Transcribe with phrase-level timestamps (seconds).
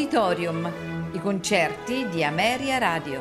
[0.00, 0.72] Auditorium,
[1.12, 3.20] i concerti di Ameria Radio.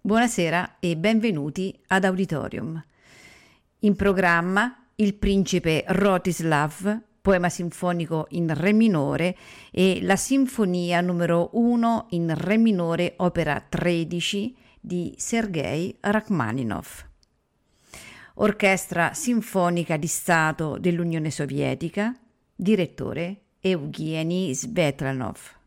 [0.00, 2.84] Buonasera e benvenuti ad Auditorium.
[3.78, 9.36] In programma Il principe Rotislav, poema sinfonico in Re minore
[9.70, 17.08] e la Sinfonia numero 1 in Re minore, opera 13 di Sergei Rachmaninov.
[18.34, 22.12] Orchestra Sinfonica di Stato dell'Unione Sovietica,
[22.54, 25.60] direttore Evgeny Svetlanov.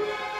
[0.00, 0.39] Yeah.